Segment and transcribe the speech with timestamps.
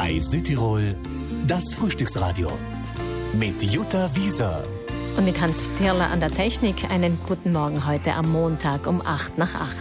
[0.00, 0.94] Bei Südtirol
[1.48, 2.52] das Frühstücksradio
[3.32, 4.62] mit Jutta Wieser.
[5.16, 9.38] Und mit Hans Tirler an der Technik einen guten Morgen heute am Montag um 8
[9.38, 9.74] nach 8.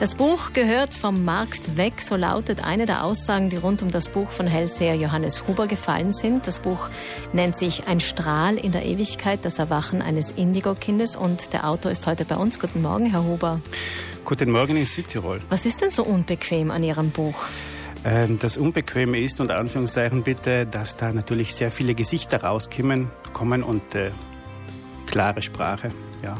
[0.00, 4.08] Das Buch gehört vom Markt weg, so lautet eine der Aussagen, die rund um das
[4.08, 6.48] Buch von Hellseher Johannes Huber gefallen sind.
[6.48, 6.90] Das Buch
[7.32, 12.08] nennt sich Ein Strahl in der Ewigkeit, das Erwachen eines Indigo-Kindes und der Autor ist
[12.08, 12.58] heute bei uns.
[12.58, 13.60] Guten Morgen, Herr Huber.
[14.24, 15.38] Guten Morgen in Südtirol.
[15.48, 17.36] Was ist denn so unbequem an Ihrem Buch?
[18.04, 23.62] Ähm, das Unbequeme ist, unter Anführungszeichen bitte, dass da natürlich sehr viele Gesichter rauskommen kommen
[23.62, 24.10] und äh,
[25.06, 25.90] klare Sprache,
[26.22, 26.36] ja.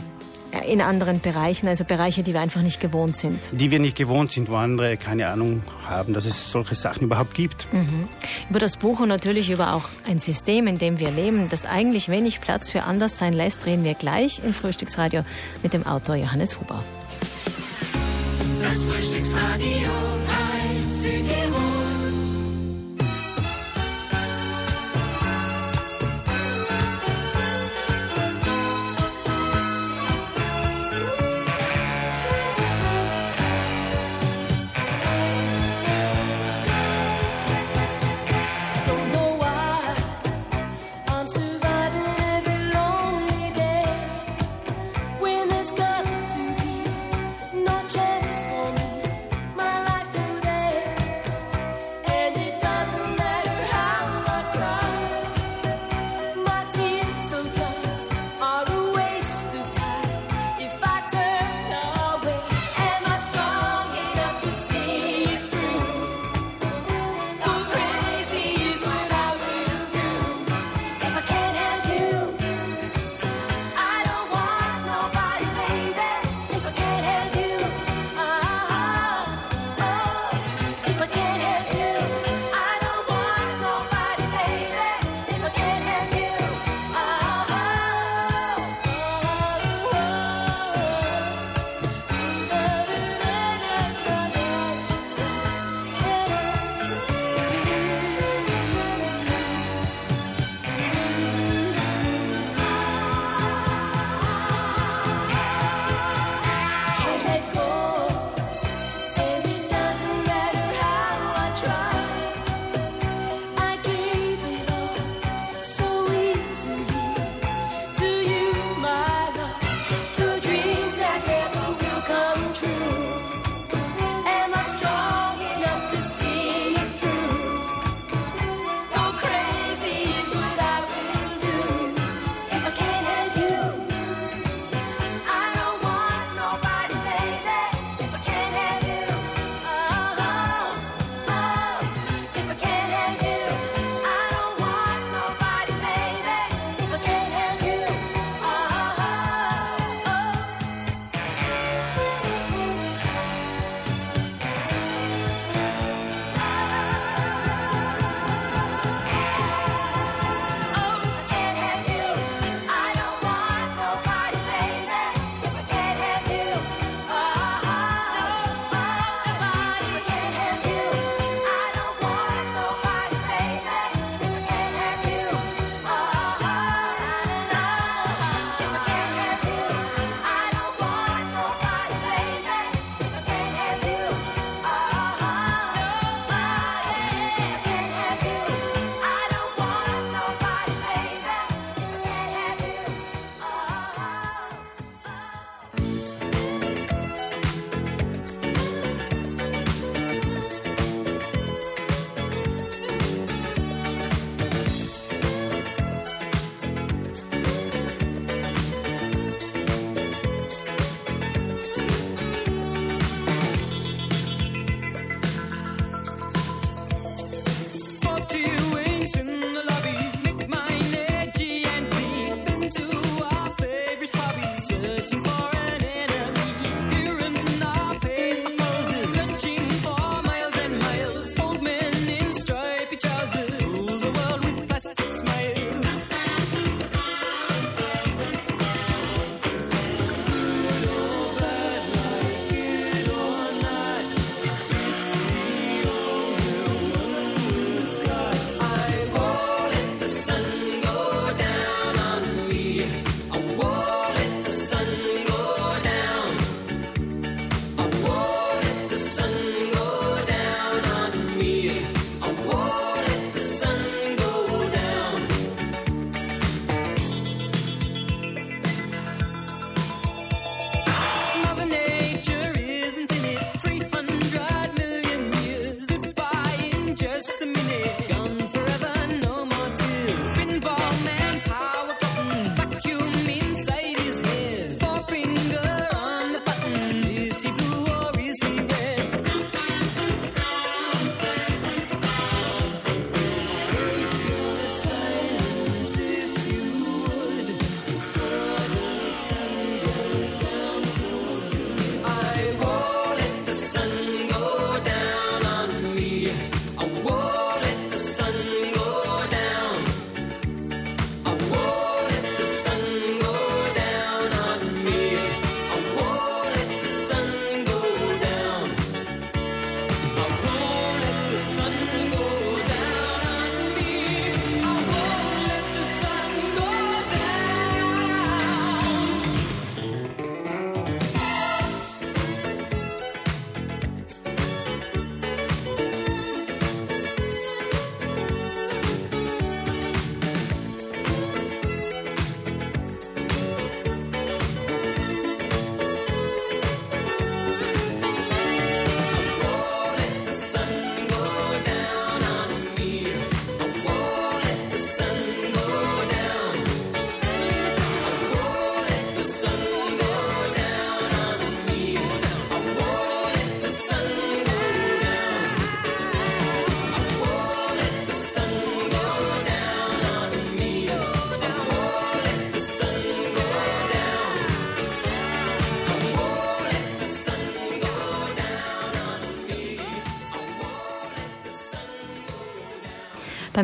[0.69, 3.41] In anderen Bereichen, also Bereiche, die wir einfach nicht gewohnt sind.
[3.51, 7.35] Die wir nicht gewohnt sind, wo andere keine Ahnung haben, dass es solche Sachen überhaupt
[7.35, 7.66] gibt.
[7.73, 8.09] Mhm.
[8.49, 12.09] Über das Buch und natürlich über auch ein System, in dem wir leben, das eigentlich
[12.09, 15.24] wenig Platz für Anderssein lässt, reden wir gleich im Frühstücksradio
[15.65, 16.85] mit dem Autor Johannes Huber.
[18.62, 20.23] Das Frühstücksradio.
[21.05, 21.84] 世界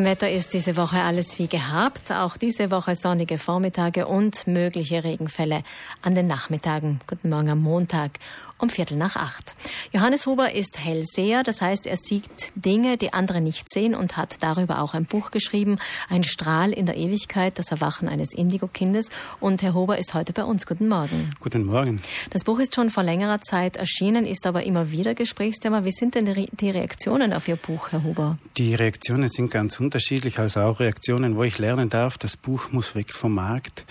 [0.01, 2.11] Beim Wetter ist diese Woche alles wie gehabt.
[2.11, 5.61] Auch diese Woche sonnige Vormittage und mögliche Regenfälle
[6.01, 7.01] an den Nachmittagen.
[7.05, 8.13] Guten Morgen am Montag
[8.57, 9.53] um Viertel nach acht.
[9.93, 12.23] Johannes Huber ist Hellseher, das heißt, er sieht
[12.55, 16.85] Dinge, die andere nicht sehen und hat darüber auch ein Buch geschrieben, Ein Strahl in
[16.85, 19.09] der Ewigkeit, das Erwachen eines Indigo-Kindes.
[19.41, 20.65] Und Herr Huber ist heute bei uns.
[20.65, 21.31] Guten Morgen.
[21.41, 22.01] Guten Morgen.
[22.29, 25.83] Das Buch ist schon vor längerer Zeit erschienen, ist aber immer wieder Gesprächsthema.
[25.83, 28.37] Wie sind denn die Reaktionen auf Ihr Buch, Herr Huber?
[28.55, 32.95] Die Reaktionen sind ganz unterschiedlich, also auch Reaktionen, wo ich lernen darf, das Buch muss
[32.95, 33.85] weg vom Markt.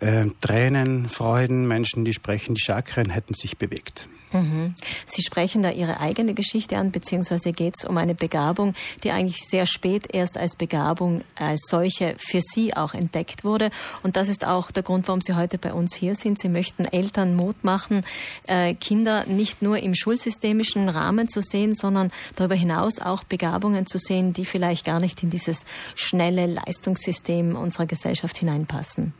[0.00, 4.08] Äh, Tränen, Freuden, Menschen, die sprechen, die Chakren hätten sich bewegt.
[4.32, 4.74] Mhm.
[5.06, 8.74] Sie sprechen da Ihre eigene Geschichte an, beziehungsweise geht es um eine Begabung,
[9.04, 13.70] die eigentlich sehr spät erst als Begabung als solche für Sie auch entdeckt wurde.
[14.02, 16.40] Und das ist auch der Grund, warum Sie heute bei uns hier sind.
[16.40, 18.04] Sie möchten Eltern Mut machen,
[18.46, 23.98] äh, Kinder nicht nur im schulsystemischen Rahmen zu sehen, sondern darüber hinaus auch Begabungen zu
[23.98, 25.64] sehen, die vielleicht gar nicht in dieses
[25.94, 29.14] schnelle Leistungssystem unserer Gesellschaft hineinpassen.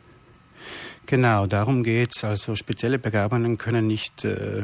[1.05, 2.23] Genau, darum geht's.
[2.23, 4.63] Also spezielle Begabungen können nicht äh,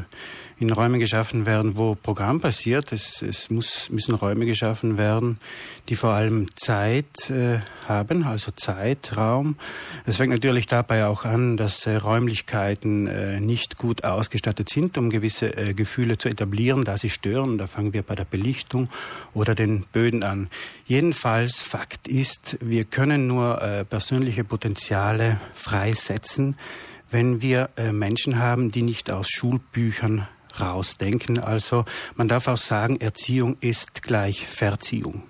[0.60, 2.92] in Räumen geschaffen werden, wo Programm passiert.
[2.92, 5.40] Es, es muss, müssen Räume geschaffen werden,
[5.88, 9.56] die vor allem Zeit äh, haben, also Zeitraum.
[10.06, 15.10] Es fängt natürlich dabei auch an, dass äh, Räumlichkeiten äh, nicht gut ausgestattet sind, um
[15.10, 17.58] gewisse äh, Gefühle zu etablieren, da sie stören.
[17.58, 18.90] Da fangen wir bei der Belichtung
[19.34, 20.50] oder den Böden an.
[20.86, 26.29] Jedenfalls Fakt ist, wir können nur äh, persönliche Potenziale freisetzen,
[27.12, 30.28] wenn wir äh, Menschen haben, die nicht aus Schulbüchern
[30.60, 31.40] rausdenken.
[31.40, 35.24] Also man darf auch sagen, Erziehung ist gleich Verziehung.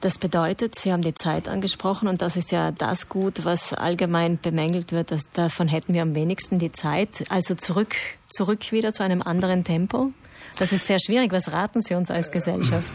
[0.00, 4.38] Das bedeutet, Sie haben die Zeit angesprochen und das ist ja das Gut, was allgemein
[4.38, 5.10] bemängelt wird.
[5.10, 7.24] Dass davon hätten wir am wenigsten die Zeit.
[7.30, 7.96] Also zurück,
[8.28, 10.12] zurück wieder zu einem anderen Tempo.
[10.58, 11.32] Das ist sehr schwierig.
[11.32, 12.90] Was raten Sie uns als Gesellschaft?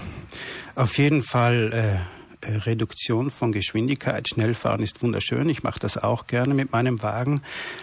[0.75, 4.29] Auf jeden Fall äh, Reduktion von Geschwindigkeit.
[4.29, 5.50] Schnellfahren ist wunderschön.
[5.50, 7.41] Ich mache das auch gerne mit meinem Wagen.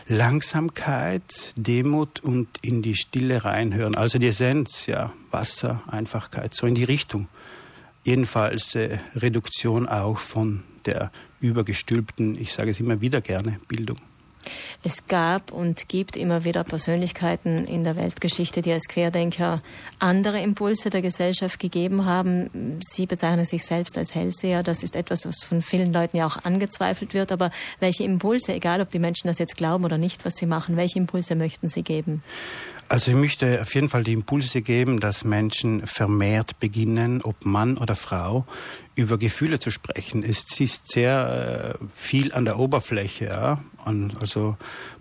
[0.08, 3.94] Langsamkeit, Demut und in die Stille reinhören.
[3.94, 7.28] Also die Essenz, ja, Wasser, Einfachkeit, so in die Richtung.
[8.04, 11.10] Jedenfalls äh, Reduktion auch von der
[11.40, 13.98] übergestülpten, ich sage es immer wieder gerne, Bildung.
[14.82, 19.62] Es gab und gibt immer wieder Persönlichkeiten in der Weltgeschichte, die als Querdenker
[19.98, 22.80] andere Impulse der Gesellschaft gegeben haben.
[22.82, 24.62] Sie bezeichnen sich selbst als Hellseher.
[24.62, 27.32] Das ist etwas, was von vielen Leuten ja auch angezweifelt wird.
[27.32, 27.50] Aber
[27.80, 30.98] welche Impulse, egal ob die Menschen das jetzt glauben oder nicht, was sie machen, welche
[30.98, 32.22] Impulse möchten Sie geben?
[32.88, 37.78] Also ich möchte auf jeden Fall die Impulse geben, dass Menschen vermehrt beginnen, ob Mann
[37.78, 38.46] oder Frau,
[38.94, 40.22] über Gefühle zu sprechen.
[40.22, 43.26] Es ist sehr äh, viel an der Oberfläche.
[43.26, 43.60] Ja?
[43.84, 44.35] also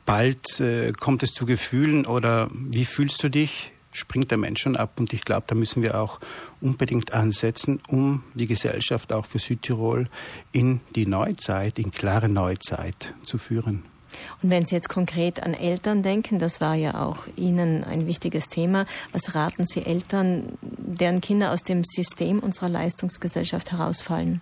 [0.05, 3.71] bald äh, kommt es zu Gefühlen oder wie fühlst du dich?
[3.95, 4.99] springt der Mensch schon ab.
[4.99, 6.19] Und ich glaube, da müssen wir auch
[6.61, 10.09] unbedingt ansetzen, um die Gesellschaft auch für Südtirol
[10.51, 13.83] in die Neuzeit, in klare Neuzeit zu führen.
[14.41, 18.47] Und wenn Sie jetzt konkret an Eltern denken, das war ja auch Ihnen ein wichtiges
[18.47, 24.41] Thema, was raten Sie Eltern, deren Kinder aus dem System unserer Leistungsgesellschaft herausfallen?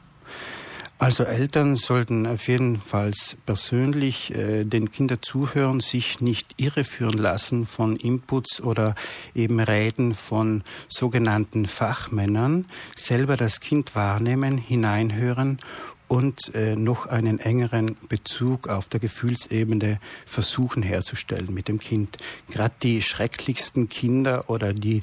[1.04, 3.12] Also Eltern sollten auf jeden Fall
[3.46, 8.96] persönlich äh, den Kindern zuhören, sich nicht irreführen lassen von Inputs oder
[9.36, 15.60] eben Reden von sogenannten Fachmännern, selber das Kind wahrnehmen, hineinhören
[16.08, 22.18] und äh, noch einen engeren Bezug auf der Gefühlsebene versuchen herzustellen mit dem Kind.
[22.50, 25.02] Gerade die schrecklichsten Kinder oder die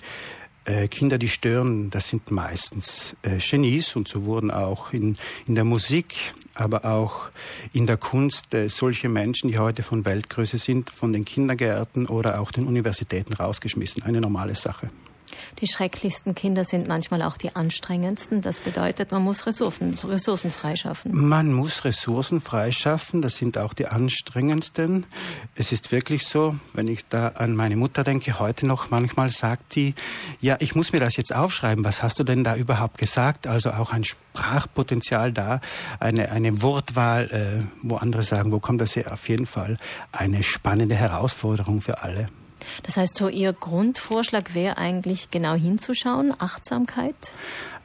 [0.64, 5.54] äh, Kinder, die stören, das sind meistens äh, Genies und so wurden auch in, in
[5.54, 6.14] der Musik,
[6.54, 7.28] aber auch
[7.72, 12.40] in der Kunst äh, solche Menschen, die heute von Weltgröße sind, von den Kindergärten oder
[12.40, 14.02] auch den Universitäten rausgeschmissen.
[14.02, 14.90] Eine normale Sache.
[15.60, 18.42] Die schrecklichsten Kinder sind manchmal auch die anstrengendsten.
[18.42, 21.12] Das bedeutet, man muss Ressourcen, Ressourcen freischaffen.
[21.14, 23.22] Man muss Ressourcen freischaffen.
[23.22, 25.06] Das sind auch die anstrengendsten.
[25.54, 29.72] Es ist wirklich so, wenn ich da an meine Mutter denke, heute noch manchmal sagt
[29.72, 29.94] sie,
[30.40, 31.84] ja, ich muss mir das jetzt aufschreiben.
[31.84, 33.46] Was hast du denn da überhaupt gesagt?
[33.46, 35.60] Also auch ein Sprachpotenzial da,
[35.98, 39.12] eine, eine Wortwahl, äh, wo andere sagen, wo kommt das her?
[39.12, 39.76] Auf jeden Fall
[40.12, 42.28] eine spannende Herausforderung für alle.
[42.82, 47.14] Das heißt, so Ihr Grundvorschlag wäre eigentlich genau hinzuschauen, Achtsamkeit?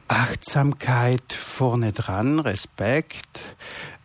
[0.08, 3.40] Achtsamkeit vorne dran, Respekt.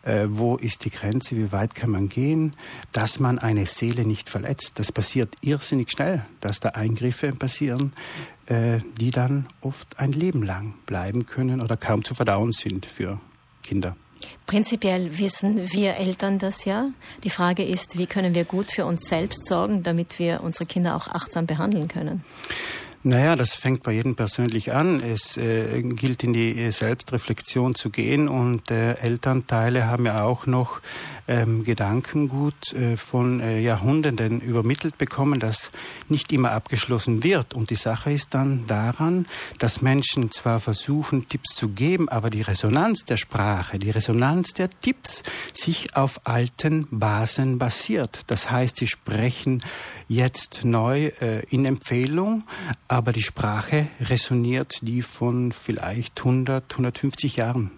[0.02, 1.36] Äh, wo ist die Grenze?
[1.36, 2.54] Wie weit kann man gehen?
[2.90, 4.78] Dass man eine Seele nicht verletzt.
[4.80, 7.92] Das passiert irrsinnig schnell, dass da Eingriffe passieren,
[8.46, 13.20] äh, die dann oft ein Leben lang bleiben können oder kaum zu verdauen sind für
[13.62, 13.96] Kinder.
[14.46, 16.90] Prinzipiell wissen wir Eltern das ja.
[17.24, 20.96] Die Frage ist, wie können wir gut für uns selbst sorgen, damit wir unsere Kinder
[20.96, 22.24] auch achtsam behandeln können?
[23.04, 25.00] Naja, das fängt bei jedem persönlich an.
[25.00, 30.80] Es äh, gilt in die Selbstreflexion zu gehen und äh, Elternteile haben ja auch noch
[31.26, 35.72] ähm, Gedankengut äh, von äh, Jahrhunderten übermittelt bekommen, das
[36.08, 37.54] nicht immer abgeschlossen wird.
[37.54, 39.26] Und die Sache ist dann daran,
[39.58, 44.70] dass Menschen zwar versuchen, Tipps zu geben, aber die Resonanz der Sprache, die Resonanz der
[44.80, 48.20] Tipps sich auf alten Basen basiert.
[48.28, 49.64] Das heißt, sie sprechen
[50.08, 52.44] jetzt neu äh, in Empfehlung,
[52.92, 57.70] aber die Sprache resoniert die von vielleicht 100, 150 Jahren.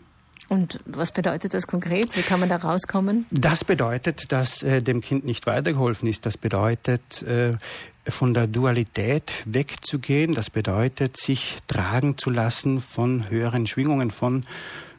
[0.49, 2.16] Und was bedeutet das konkret?
[2.16, 3.25] Wie kann man da rauskommen?
[3.30, 6.26] Das bedeutet, dass äh, dem Kind nicht weitergeholfen ist.
[6.26, 7.56] Das bedeutet, äh,
[8.09, 10.35] von der Dualität wegzugehen.
[10.35, 14.44] Das bedeutet, sich tragen zu lassen von höheren Schwingungen, von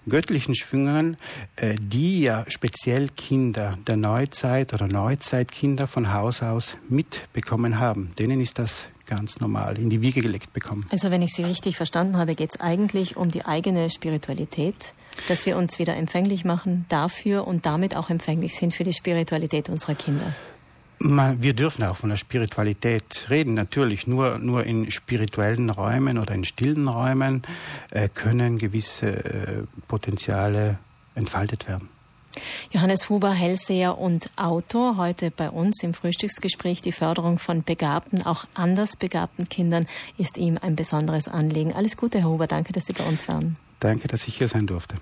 [0.07, 1.17] göttlichen Schwingungen,
[1.57, 8.13] äh, die ja speziell Kinder der Neuzeit oder Neuzeitkinder von Haus aus mitbekommen haben.
[8.17, 10.85] Denen ist das ganz normal in die Wiege gelegt bekommen.
[10.89, 14.93] Also wenn ich Sie richtig verstanden habe, geht es eigentlich um die eigene Spiritualität,
[15.27, 19.69] dass wir uns wieder empfänglich machen dafür und damit auch empfänglich sind für die Spiritualität
[19.69, 20.33] unserer Kinder.
[20.99, 23.53] Wir dürfen auch von der Spiritualität reden.
[23.53, 27.43] Natürlich nur, nur in spirituellen Räumen oder in stillen Räumen
[27.91, 30.79] äh, können gewisse äh, Potenziale
[31.13, 31.89] entfaltet werden.
[32.71, 36.81] Johannes Huber, Hellseher und Autor, heute bei uns im Frühstücksgespräch.
[36.81, 39.87] Die Förderung von begabten, auch anders begabten Kindern
[40.17, 41.73] ist ihm ein besonderes Anliegen.
[41.73, 42.47] Alles Gute, Herr Huber.
[42.47, 43.55] Danke, dass Sie bei uns waren.
[43.79, 44.95] Danke, dass ich hier sein durfte.